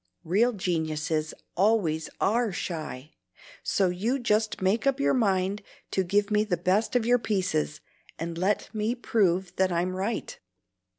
Real 0.23 0.51
geniuses 0.51 1.31
always 1.55 2.09
ARE 2.19 2.51
shy; 2.51 3.11
so 3.61 3.89
you 3.89 4.17
just 4.17 4.59
make 4.59 4.87
up 4.87 4.99
your 4.99 5.13
mind 5.13 5.61
to 5.91 6.03
give 6.03 6.31
me 6.31 6.43
the 6.43 6.57
best 6.57 6.95
of 6.95 7.05
your 7.05 7.19
pieces, 7.19 7.81
and 8.17 8.35
let 8.35 8.73
me 8.73 8.95
prove 8.95 9.55
that 9.57 9.71
I'm 9.71 9.95
right." 9.95 10.39